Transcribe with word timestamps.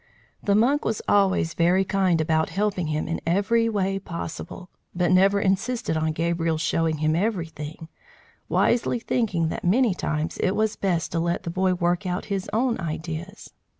The 0.41 0.55
monk 0.55 0.83
was 0.83 1.03
always 1.07 1.53
very 1.53 1.85
kind 1.85 2.19
about 2.19 2.49
helping 2.49 2.87
him 2.87 3.07
in 3.07 3.21
every 3.23 3.69
way 3.69 3.99
possible, 3.99 4.71
but 4.95 5.11
never 5.11 5.39
insisted 5.39 5.95
on 5.95 6.13
Gabriel's 6.13 6.59
showing 6.59 6.97
him 6.97 7.15
everything, 7.15 7.87
wisely 8.49 8.97
thinking 8.97 9.49
that 9.49 9.63
many 9.63 9.93
times 9.93 10.39
it 10.41 10.55
was 10.55 10.75
best 10.75 11.11
to 11.11 11.19
let 11.19 11.43
the 11.43 11.51
boy 11.51 11.75
work 11.75 12.07
out 12.07 12.25
his 12.33 12.49
own 12.51 12.79
ideas. 12.79 13.51